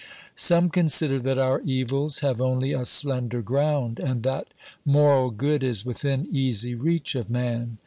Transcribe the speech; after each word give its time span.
328 0.35 0.35
OBERMANN 0.35 0.47
Some 0.49 0.69
consider 0.71 1.19
that 1.19 1.37
our 1.37 1.61
evils 1.61 2.19
have 2.21 2.41
only 2.41 2.71
a 2.73 2.85
slender 2.85 3.43
ground, 3.43 3.99
and 3.99 4.23
that 4.23 4.47
moral 4.83 5.29
good 5.29 5.61
is 5.63 5.85
within 5.85 6.25
easy 6.31 6.73
reach 6.73 7.13
of 7.13 7.29
man. 7.29 7.77